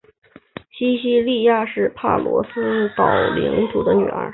[0.71, 3.05] 西西莉亚是帕罗斯岛
[3.35, 4.27] 领主的女儿。